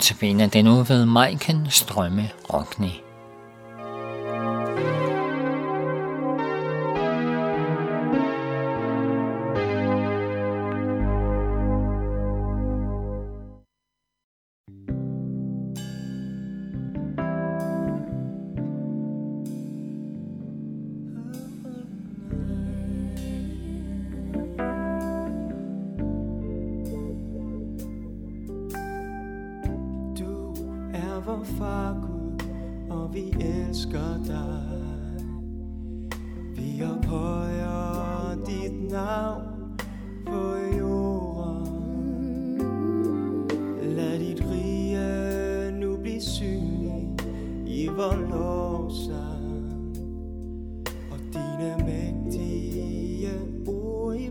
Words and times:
Notabene 0.00 0.48
den 0.48 0.64
nu 0.64 0.84
Majken 1.06 1.66
Strømme 1.70 2.30
Rockney. 2.52 3.09
I 48.00 48.32
vor. 48.32 49.40
Og 51.10 51.18
dine 51.32 51.76
mægtige 51.86 53.30
ord 53.66 54.16
i 54.16 54.30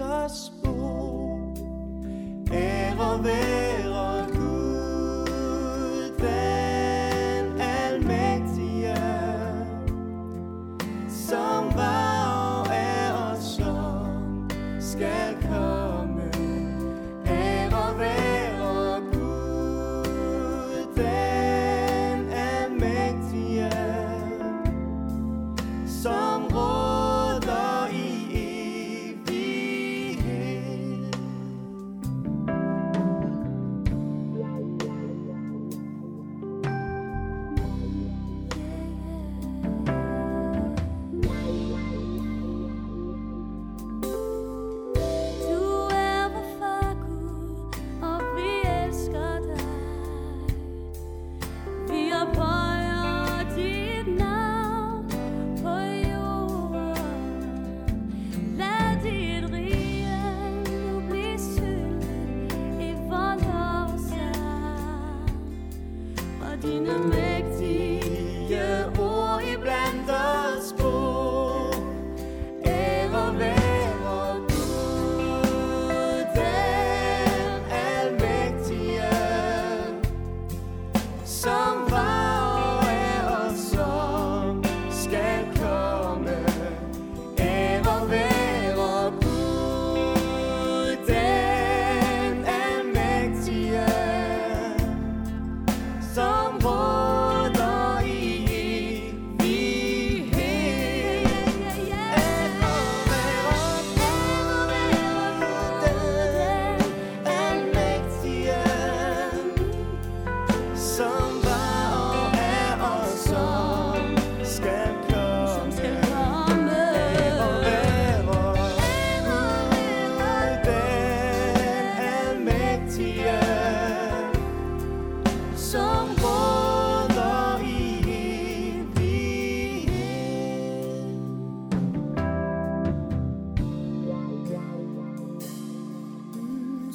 os 0.00 0.52
bo. 0.64 0.76
Ære 2.52 3.24
være 3.24 3.55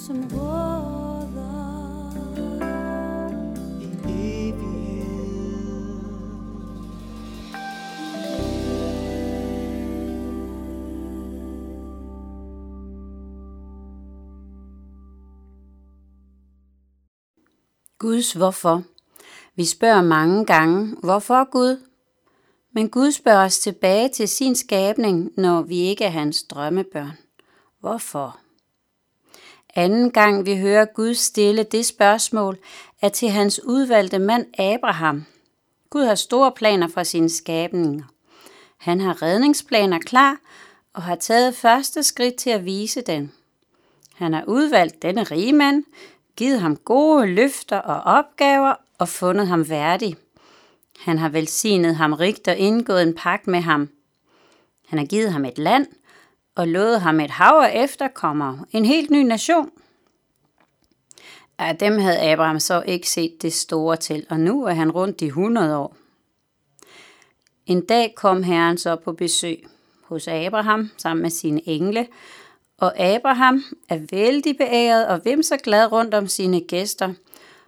som 0.08 0.30
råder 0.34 1.92
i 3.82 3.86
evighed. 4.10 4.72
Guds 17.98 18.34
hvorfor. 18.34 18.84
Vi 19.56 19.66
spørger 19.66 20.02
mange 20.02 20.46
gange, 20.46 20.96
hvorfor 21.04 21.50
Gud? 21.52 21.80
Men 22.74 22.90
Gud 22.90 23.12
spørger 23.12 23.46
os 23.46 23.60
tilbage 23.60 24.10
til 24.10 24.28
sin 24.28 24.56
skabning, 24.56 25.32
når 25.38 25.62
vi 25.62 25.78
ikke 25.78 26.06
er 26.06 26.10
hans 26.10 26.44
drømmebørn. 26.44 27.18
Hvorfor? 27.80 28.40
Anden 29.76 30.12
gang 30.12 30.46
vi 30.46 30.58
hører 30.58 30.86
Gud 30.86 31.14
stille 31.14 31.64
det 31.64 31.86
spørgsmål, 31.86 32.58
er 33.02 33.10
til 33.10 33.30
hans 33.30 33.64
udvalgte 33.64 34.20
mand 34.20 34.46
Abraham. 34.60 35.26
Gud 35.90 36.04
har 36.04 36.16
store 36.16 36.52
planer 36.52 36.88
for 36.88 37.04
sine 37.04 37.30
skabninger. 37.30 38.04
Han 38.78 39.02
har 39.02 39.22
redningsplaner 39.22 40.00
klar 40.00 40.38
og 40.94 41.02
har 41.02 41.16
taget 41.16 41.56
første 41.56 42.04
skridt 42.04 42.36
til 42.36 42.50
at 42.50 42.66
vise 42.66 43.02
den. 43.02 43.32
Han 44.16 44.34
har 44.34 44.44
udvalgt 44.48 45.02
denne 45.02 45.24
rige 45.24 45.54
mand, 45.54 45.84
givet 46.36 46.62
ham 46.62 46.76
gode 46.76 47.28
løfter 47.28 47.78
og 47.78 48.02
opgaver 48.18 48.74
og 48.98 49.10
fundet 49.10 49.48
ham 49.48 49.70
værdig. 49.70 50.16
Han 51.00 51.18
har 51.18 51.30
velsignet 51.30 51.96
ham 51.96 52.14
rigt 52.14 52.48
og 52.48 52.58
indgået 52.58 53.04
en 53.04 53.16
pagt 53.16 53.48
med 53.48 53.60
ham. 53.60 53.90
Han 54.88 55.00
har 55.00 55.06
givet 55.06 55.32
ham 55.32 55.46
et 55.46 55.58
land 55.58 55.88
og 56.56 56.68
lovet 56.68 57.02
ham 57.02 57.20
et 57.20 57.32
hav 57.32 57.62
af 57.64 57.84
efterkommere, 57.84 58.66
en 58.72 58.86
helt 58.86 59.12
ny 59.12 59.24
nation. 59.24 59.72
Af 61.58 61.78
dem 61.78 62.00
havde 62.00 62.32
Abraham 62.32 62.60
så 62.60 62.82
ikke 62.82 63.10
set 63.10 63.42
det 63.42 63.54
store 63.54 63.98
til, 63.98 64.26
og 64.30 64.40
nu 64.40 64.66
er 64.66 64.74
han 64.74 64.92
rundt 64.92 65.22
i 65.22 65.26
100 65.26 65.78
år. 65.78 65.96
En 67.66 67.86
dag 67.86 68.14
kom 68.16 68.44
Herren 68.44 68.78
så 68.78 68.96
på 68.96 69.14
besøg 69.14 69.68
hos 70.04 70.28
Abraham 70.28 70.90
sammen 70.98 71.22
med 71.22 71.30
sine 71.30 71.70
engle, 71.70 72.08
og 72.78 73.00
Abraham 73.00 73.64
er 73.90 74.00
vældig 74.12 74.58
beæret 74.58 75.08
og 75.08 75.22
vimser 75.26 75.58
glad 75.58 75.92
rundt 75.92 76.14
om 76.14 76.28
sine 76.28 76.62
gæster, 76.62 77.14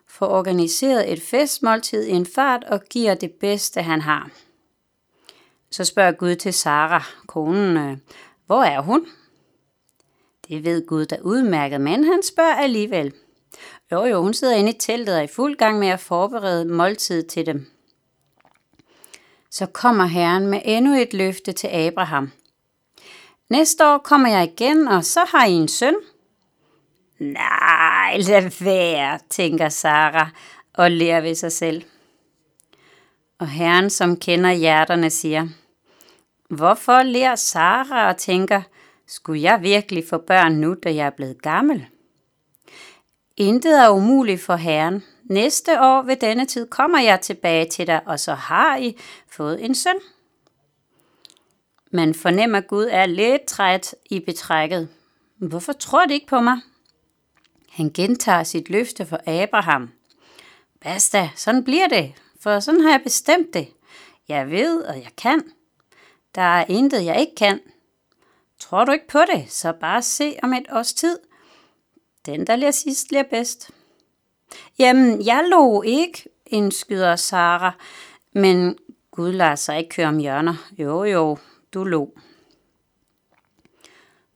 får 0.08 0.28
organiseret 0.28 1.12
et 1.12 1.22
festmåltid 1.22 2.04
i 2.04 2.12
en 2.12 2.26
fart 2.26 2.64
og 2.64 2.82
giver 2.90 3.14
det 3.14 3.32
bedste, 3.32 3.82
han 3.82 4.02
har. 4.02 4.30
Så 5.72 5.86
spørger 5.86 6.12
Gud 6.12 6.36
til 6.36 6.54
Sara, 6.54 7.04
konen, 7.28 7.78
øh, 7.78 7.98
hvor 8.46 8.64
er 8.64 8.82
hun? 8.82 9.08
Det 10.48 10.64
ved 10.64 10.88
Gud 10.88 11.06
da 11.06 11.18
udmærket, 11.22 11.82
men 11.82 12.04
han 12.04 12.24
spørger 12.24 12.56
alligevel. 12.56 13.14
Jo 13.92 14.06
jo, 14.06 14.22
hun 14.22 14.34
sidder 14.34 14.56
inde 14.56 14.70
i 14.70 14.78
teltet 14.80 15.16
og 15.16 15.20
er 15.20 15.24
i 15.24 15.28
fuld 15.28 15.58
gang 15.58 15.80
med 15.80 15.88
at 15.88 16.00
forberede 16.00 16.66
måltid 16.66 17.24
til 17.24 17.46
dem. 17.46 17.66
Så 19.50 19.66
kommer 19.66 20.06
Herren 20.06 20.48
med 20.48 20.62
endnu 20.66 20.94
et 20.94 21.14
løfte 21.14 21.52
til 21.52 21.68
Abraham. 21.68 22.32
Næste 23.50 23.88
år 23.88 23.98
kommer 23.98 24.30
jeg 24.30 24.44
igen, 24.44 24.88
og 24.88 25.06
så 25.06 25.20
har 25.28 25.46
I 25.46 25.52
en 25.52 25.68
søn. 25.68 25.96
Nej, 27.20 28.18
lad 28.18 28.64
være, 28.64 29.20
tænker 29.30 29.70
Sara 29.70 30.30
og 30.74 30.92
lærer 30.92 31.22
ved 31.22 31.36
sig 31.36 31.52
selv. 31.52 31.84
Og 33.40 33.48
Herren, 33.48 33.90
som 33.90 34.18
kender 34.18 34.52
hjerterne, 34.52 35.10
siger, 35.10 35.48
Hvorfor 36.56 37.04
ler 37.04 37.36
Sara 37.36 38.10
og 38.10 38.18
tænker, 38.18 38.62
skulle 39.08 39.42
jeg 39.42 39.62
virkelig 39.62 40.04
få 40.10 40.18
børn 40.18 40.54
nu, 40.54 40.76
da 40.84 40.96
jeg 40.96 41.06
er 41.06 41.10
blevet 41.10 41.42
gammel? 41.42 41.86
Intet 43.38 43.84
er 43.84 43.90
umuligt 43.90 44.42
for 44.42 44.56
Herren. 44.56 45.04
Næste 45.24 45.82
år 45.82 46.02
ved 46.02 46.16
denne 46.16 46.46
tid 46.46 46.68
kommer 46.68 47.00
jeg 47.00 47.22
tilbage 47.22 47.70
til 47.70 47.88
dig, 47.88 48.02
og 48.06 48.20
så 48.20 48.34
har 48.34 48.78
I 48.78 48.98
fået 49.28 49.66
en 49.66 49.76
søn. 49.76 49.96
Man 51.92 52.14
fornemmer, 52.14 52.58
at 52.58 52.68
Gud 52.68 52.88
er 52.92 53.06
lidt 53.06 53.46
træt 53.46 53.96
i 54.10 54.20
betrækket. 54.20 54.90
Hvorfor 55.38 55.74
tror 55.74 56.06
de 56.06 56.14
ikke 56.14 56.28
på 56.28 56.42
mig? 56.42 56.58
Han 57.70 57.92
gentager 57.94 58.44
sit 58.44 58.70
løfte 58.70 59.06
for 59.06 59.20
Abraham. 59.26 59.90
Basta, 60.82 61.30
sådan 61.36 61.64
bliver 61.64 61.88
det, 61.88 62.14
for 62.40 62.60
sådan 62.60 62.82
har 62.82 62.90
jeg 62.90 63.02
bestemt 63.04 63.54
det. 63.54 63.68
Jeg 64.28 64.52
ved, 64.52 64.82
og 64.82 64.96
jeg 64.96 65.12
kan. 65.18 65.42
Der 66.36 66.42
er 66.42 66.66
intet, 66.70 67.06
jeg 67.06 67.20
ikke 67.20 67.36
kan. 67.36 67.60
Tror 68.60 68.86
du 68.86 68.92
ikke 68.92 69.08
på 69.08 69.20
det, 69.34 69.46
så 69.50 69.74
bare 69.74 70.02
se 70.02 70.36
om 70.44 70.54
et 70.54 70.66
års 70.72 70.94
tid. 70.94 71.20
Den, 72.26 72.48
der 72.48 72.56
lærer 72.56 72.72
sidst, 72.72 73.12
lærer 73.12 73.24
bedst. 73.24 73.72
Jamen, 74.80 75.26
jeg 75.26 75.46
lå 75.52 75.82
ikke, 75.82 76.30
indskyder 76.46 77.16
Sara, 77.16 77.72
men 78.32 78.78
Gud 79.12 79.32
lader 79.32 79.56
sig 79.56 79.78
ikke 79.78 79.90
køre 79.90 80.08
om 80.08 80.18
hjørner. 80.18 80.56
Jo, 80.78 81.04
jo, 81.04 81.38
du 81.74 81.84
lå. 81.84 82.14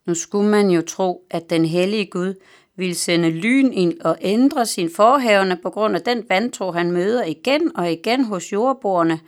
Nu 0.05 0.13
skulle 0.13 0.49
man 0.49 0.69
jo 0.69 0.81
tro, 0.81 1.25
at 1.29 1.49
den 1.49 1.65
hellige 1.65 2.05
Gud 2.05 2.33
ville 2.75 2.95
sende 2.95 3.29
lyn 3.29 3.71
ind 3.71 4.01
og 4.01 4.17
ændre 4.21 4.65
sin 4.65 4.89
forhavne 4.95 5.57
på 5.57 5.69
grund 5.69 5.95
af 5.95 6.01
den 6.01 6.25
vantro, 6.29 6.71
han 6.71 6.91
møder 6.91 7.23
igen 7.23 7.77
og 7.77 7.91
igen 7.91 8.25
hos 8.25 8.53
jordboerne. 8.53 9.19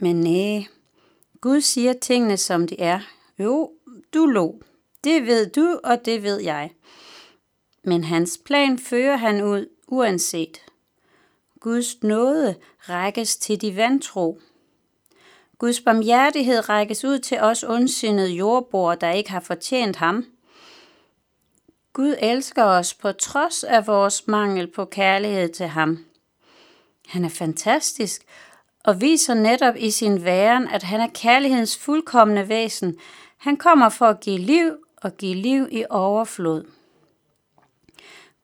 Men 0.00 0.20
nej, 0.20 0.64
Gud 1.42 1.60
siger 1.60 1.92
tingene, 1.92 2.36
som 2.36 2.66
de 2.66 2.80
er. 2.80 3.00
Jo, 3.38 3.72
du 4.14 4.26
lå. 4.26 4.62
Det 5.04 5.26
ved 5.26 5.46
du, 5.50 5.80
og 5.84 6.04
det 6.04 6.22
ved 6.22 6.40
jeg. 6.40 6.70
Men 7.84 8.04
hans 8.04 8.40
plan 8.44 8.78
fører 8.78 9.16
han 9.16 9.44
ud 9.44 9.66
uanset. 9.86 10.62
Guds 11.60 12.02
nåde 12.02 12.54
rækkes 12.78 13.36
til 13.36 13.60
de 13.60 13.76
vantro. 13.76 14.40
Guds 15.58 15.80
barmhjertighed 15.80 16.68
rækkes 16.68 17.04
ud 17.04 17.18
til 17.18 17.38
os 17.40 17.64
ondsindede 17.64 18.30
jordboer, 18.30 18.94
der 18.94 19.10
ikke 19.10 19.30
har 19.30 19.40
fortjent 19.40 19.96
ham. 19.96 20.24
Gud 21.92 22.14
elsker 22.18 22.64
os 22.64 22.94
på 22.94 23.12
trods 23.12 23.64
af 23.64 23.86
vores 23.86 24.26
mangel 24.26 24.66
på 24.66 24.84
kærlighed 24.84 25.48
til 25.48 25.66
ham. 25.66 26.04
Han 27.06 27.24
er 27.24 27.28
fantastisk 27.28 28.22
og 28.84 29.00
viser 29.00 29.34
netop 29.34 29.74
i 29.76 29.90
sin 29.90 30.24
væren, 30.24 30.68
at 30.68 30.82
han 30.82 31.00
er 31.00 31.08
kærlighedens 31.14 31.78
fuldkommende 31.78 32.48
væsen. 32.48 32.96
Han 33.36 33.56
kommer 33.56 33.88
for 33.88 34.06
at 34.06 34.20
give 34.20 34.38
liv 34.38 34.72
og 34.96 35.16
give 35.16 35.34
liv 35.34 35.68
i 35.70 35.84
overflod. 35.90 36.64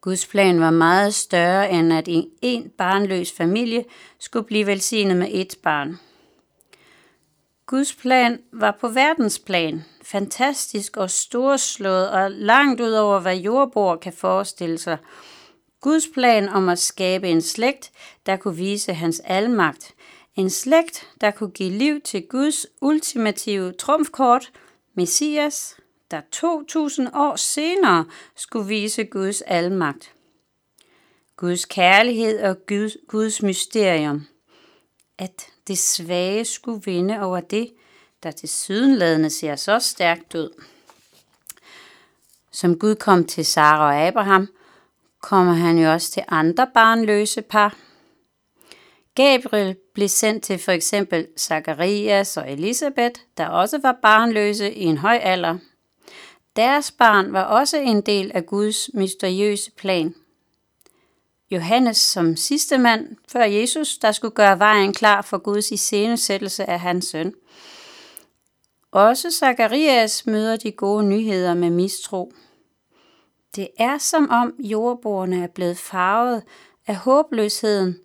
Guds 0.00 0.26
plan 0.26 0.60
var 0.60 0.70
meget 0.70 1.14
større 1.14 1.70
end 1.70 1.92
at 1.92 2.08
en 2.42 2.70
barnløs 2.78 3.32
familie 3.32 3.84
skulle 4.18 4.46
blive 4.46 4.66
velsignet 4.66 5.16
med 5.16 5.28
et 5.30 5.56
barn. 5.62 5.98
Guds 7.66 7.94
plan 7.94 8.38
var 8.52 8.76
på 8.80 8.88
verdensplan, 8.88 9.84
fantastisk 10.02 10.96
og 10.96 11.10
storslået 11.10 12.10
og 12.10 12.30
langt 12.30 12.80
ud 12.80 12.92
over, 12.92 13.20
hvad 13.20 13.36
jordbor 13.36 13.96
kan 13.96 14.12
forestille 14.12 14.78
sig. 14.78 14.98
Guds 15.80 16.04
plan 16.14 16.48
om 16.48 16.68
at 16.68 16.78
skabe 16.78 17.28
en 17.28 17.42
slægt, 17.42 17.90
der 18.26 18.36
kunne 18.36 18.56
vise 18.56 18.94
hans 18.94 19.20
almagt. 19.24 19.94
En 20.38 20.50
slægt, 20.50 21.08
der 21.20 21.30
kunne 21.30 21.50
give 21.50 21.70
liv 21.70 22.00
til 22.00 22.26
Guds 22.26 22.66
ultimative 22.80 23.72
trumfkort, 23.72 24.52
Messias, 24.94 25.76
der 26.10 26.20
2000 26.32 27.08
år 27.14 27.36
senere 27.36 28.04
skulle 28.36 28.68
vise 28.68 29.04
Guds 29.04 29.42
almagt. 29.42 30.12
Guds 31.36 31.64
kærlighed 31.64 32.42
og 32.42 32.66
Guds, 32.66 32.96
Guds 33.08 33.42
mysterium. 33.42 34.26
At 35.18 35.46
det 35.68 35.78
svage 35.78 36.44
skulle 36.44 36.82
vinde 36.84 37.20
over 37.20 37.40
det, 37.40 37.72
der 38.22 38.30
til 38.30 38.48
sydenladende 38.48 39.30
ser 39.30 39.56
så 39.56 39.78
stærkt 39.78 40.34
ud. 40.34 40.64
Som 42.50 42.78
Gud 42.78 42.94
kom 42.94 43.24
til 43.24 43.46
Sara 43.46 43.86
og 43.86 44.06
Abraham, 44.06 44.48
kommer 45.20 45.52
han 45.52 45.78
jo 45.78 45.92
også 45.92 46.10
til 46.10 46.22
andre 46.28 46.66
barnløse 46.74 47.42
par. 47.42 47.87
Gabriel 49.18 49.76
blev 49.94 50.08
sendt 50.08 50.44
til 50.44 50.58
for 50.58 50.72
eksempel 50.72 51.26
Zacharias 51.38 52.36
og 52.36 52.52
Elisabeth, 52.52 53.20
der 53.36 53.46
også 53.46 53.78
var 53.78 53.98
barnløse 54.02 54.74
i 54.74 54.84
en 54.84 54.98
høj 54.98 55.16
alder. 55.16 55.58
Deres 56.56 56.90
barn 56.90 57.32
var 57.32 57.42
også 57.44 57.76
en 57.76 58.00
del 58.00 58.30
af 58.34 58.46
Guds 58.46 58.90
mysteriøse 58.94 59.70
plan. 59.70 60.14
Johannes 61.50 61.96
som 61.96 62.36
sidste 62.36 62.78
mand 62.78 63.16
før 63.28 63.44
Jesus, 63.44 63.98
der 63.98 64.12
skulle 64.12 64.34
gøre 64.34 64.58
vejen 64.58 64.92
klar 64.92 65.22
for 65.22 65.38
Guds 65.38 65.70
iscenesættelse 65.70 66.70
af 66.70 66.80
hans 66.80 67.06
søn. 67.06 67.34
Også 68.90 69.30
Zacharias 69.30 70.26
møder 70.26 70.56
de 70.56 70.72
gode 70.72 71.04
nyheder 71.04 71.54
med 71.54 71.70
mistro. 71.70 72.32
Det 73.56 73.68
er 73.78 73.98
som 73.98 74.30
om 74.30 74.54
jordboerne 74.58 75.42
er 75.42 75.48
blevet 75.48 75.78
farvet 75.78 76.42
af 76.86 76.96
håbløsheden 76.96 77.98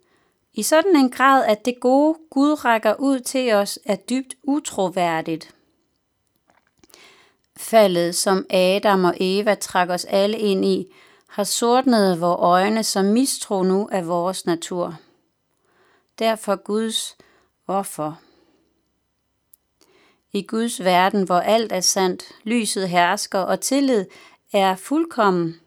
i 0.54 0.64
sådan 0.64 0.96
en 0.96 1.10
grad, 1.12 1.46
at 1.46 1.66
det 1.66 1.80
gode 1.80 2.18
Gud 2.30 2.66
rækker 2.66 2.96
ud 3.00 3.20
til 3.20 3.54
os 3.54 3.80
er 3.86 3.96
dybt 3.96 4.36
utroværdigt. 4.44 5.56
Faldet, 7.58 8.16
som 8.16 8.46
Adam 8.50 9.04
og 9.04 9.16
Eva 9.20 9.56
trak 9.56 9.90
os 9.90 10.06
alle 10.06 10.40
ind 10.40 10.66
i, 10.66 10.94
har 11.28 11.44
sortnet 11.44 12.22
vores 12.22 12.40
øjne, 12.40 12.84
som 12.84 13.06
mistro 13.06 13.64
nu 13.64 13.90
af 13.92 14.08
vores 14.08 14.46
natur. 14.46 14.96
Derfor 16.20 16.56
Guds 16.56 17.18
hvorfor. 17.66 18.20
I 20.32 20.42
Guds 20.42 20.84
verden, 20.84 21.24
hvor 21.24 21.40
alt 21.40 21.72
er 21.72 21.80
sandt, 21.80 22.24
lyset 22.44 22.90
hersker 22.90 23.40
og 23.40 23.60
tillid 23.60 24.06
er 24.54 24.76
fuldkommen, 24.76 25.60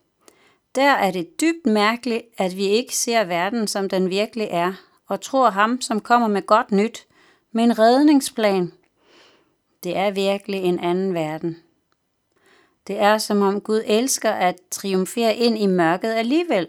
der 0.76 0.90
er 0.90 1.10
det 1.10 1.40
dybt 1.40 1.66
mærkeligt, 1.66 2.22
at 2.38 2.56
vi 2.56 2.64
ikke 2.64 2.96
ser 2.96 3.24
verden, 3.24 3.68
som 3.68 3.88
den 3.88 4.10
virkelig 4.10 4.48
er, 4.50 4.72
og 5.06 5.20
tror 5.20 5.50
ham, 5.50 5.80
som 5.80 6.00
kommer 6.00 6.28
med 6.28 6.42
godt 6.42 6.72
nyt, 6.72 7.06
med 7.52 7.64
en 7.64 7.78
redningsplan. 7.78 8.72
Det 9.84 9.96
er 9.96 10.10
virkelig 10.10 10.60
en 10.60 10.78
anden 10.78 11.14
verden. 11.14 11.56
Det 12.86 13.00
er 13.00 13.18
som 13.18 13.42
om 13.42 13.60
Gud 13.60 13.82
elsker 13.86 14.30
at 14.30 14.56
triumfere 14.70 15.36
ind 15.36 15.58
i 15.58 15.66
mørket 15.66 16.12
alligevel. 16.12 16.68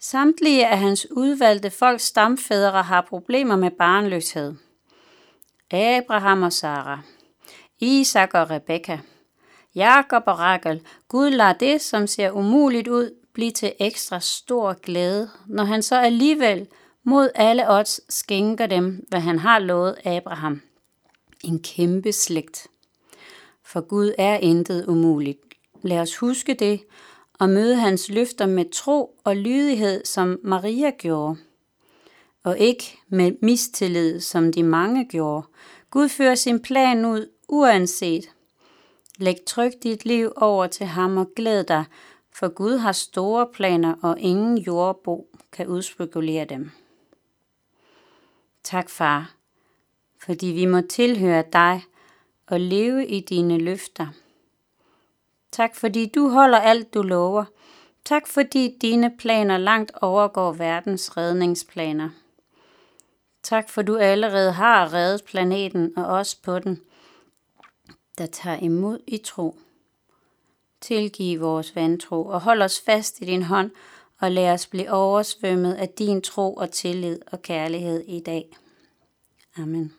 Samtlige 0.00 0.66
af 0.66 0.78
hans 0.78 1.06
udvalgte 1.10 1.70
folks 1.70 2.02
stamfædre 2.02 2.82
har 2.82 3.00
problemer 3.00 3.56
med 3.56 3.70
barnløshed. 3.70 4.54
Abraham 5.70 6.42
og 6.42 6.52
Sara, 6.52 7.00
Isak 7.80 8.34
og 8.34 8.50
Rebekka, 8.50 8.98
Jakob 9.76 10.22
og 10.26 10.38
Rakel, 10.38 10.80
Gud 11.08 11.30
lader 11.30 11.52
det, 11.52 11.80
som 11.80 12.06
ser 12.06 12.30
umuligt 12.30 12.88
ud, 12.88 13.14
blive 13.32 13.50
til 13.50 13.72
ekstra 13.80 14.20
stor 14.20 14.72
glæde, 14.72 15.30
når 15.46 15.64
han 15.64 15.82
så 15.82 15.96
alligevel 15.96 16.66
mod 17.04 17.30
alle 17.34 17.70
odds 17.70 18.14
skænker 18.14 18.66
dem, 18.66 19.06
hvad 19.08 19.20
han 19.20 19.38
har 19.38 19.58
lovet 19.58 19.96
Abraham. 20.04 20.62
En 21.44 21.58
kæmpe 21.58 22.12
slægt. 22.12 22.66
For 23.64 23.80
Gud 23.80 24.12
er 24.18 24.36
intet 24.38 24.86
umuligt. 24.86 25.40
Lad 25.82 25.98
os 25.98 26.16
huske 26.16 26.54
det 26.54 26.80
og 27.38 27.48
møde 27.48 27.76
hans 27.76 28.08
løfter 28.08 28.46
med 28.46 28.64
tro 28.72 29.18
og 29.24 29.36
lydighed, 29.36 30.04
som 30.04 30.38
Maria 30.44 30.90
gjorde. 30.98 31.36
Og 32.44 32.58
ikke 32.58 32.98
med 33.08 33.32
mistillid, 33.42 34.20
som 34.20 34.52
de 34.52 34.62
mange 34.62 35.04
gjorde. 35.04 35.46
Gud 35.90 36.08
fører 36.08 36.34
sin 36.34 36.62
plan 36.62 37.04
ud 37.04 37.28
uanset. 37.48 38.30
Læg 39.16 39.36
trygt 39.46 39.82
dit 39.82 40.04
liv 40.04 40.32
over 40.36 40.66
til 40.66 40.86
ham 40.86 41.16
og 41.16 41.26
glæd 41.36 41.64
dig, 41.64 41.84
for 42.32 42.48
Gud 42.48 42.76
har 42.76 42.92
store 42.92 43.46
planer, 43.52 43.94
og 44.02 44.20
ingen 44.20 44.58
jordbo 44.58 45.28
kan 45.52 45.66
udspekulere 45.66 46.44
dem. 46.44 46.70
Tak, 48.64 48.90
far, 48.90 49.34
fordi 50.22 50.46
vi 50.46 50.66
må 50.66 50.80
tilhøre 50.80 51.44
dig 51.52 51.82
og 52.46 52.60
leve 52.60 53.06
i 53.06 53.20
dine 53.20 53.58
løfter. 53.58 54.06
Tak, 55.52 55.76
fordi 55.76 56.06
du 56.06 56.28
holder 56.28 56.58
alt, 56.58 56.94
du 56.94 57.02
lover. 57.02 57.44
Tak, 58.04 58.26
fordi 58.26 58.76
dine 58.82 59.16
planer 59.18 59.58
langt 59.58 59.92
overgår 60.02 60.52
verdens 60.52 61.16
redningsplaner. 61.16 62.10
Tak, 63.42 63.68
for 63.68 63.82
du 63.82 63.96
allerede 63.96 64.52
har 64.52 64.92
reddet 64.92 65.24
planeten 65.24 65.98
og 65.98 66.04
os 66.04 66.34
på 66.34 66.58
den, 66.58 66.80
der 68.18 68.26
tager 68.26 68.56
imod 68.56 68.98
i 69.06 69.18
tro. 69.18 69.56
Tilgiv 70.80 71.40
vores 71.40 71.76
vantro 71.76 72.26
og 72.26 72.40
hold 72.40 72.62
os 72.62 72.80
fast 72.80 73.20
i 73.20 73.24
din 73.24 73.42
hånd 73.42 73.70
og 74.18 74.30
lad 74.30 74.52
os 74.52 74.66
blive 74.66 74.90
oversvømmet 74.90 75.74
af 75.74 75.88
din 75.88 76.22
tro 76.22 76.54
og 76.54 76.70
tillid 76.70 77.18
og 77.26 77.42
kærlighed 77.42 78.04
i 78.06 78.20
dag. 78.20 78.56
Amen. 79.56 79.95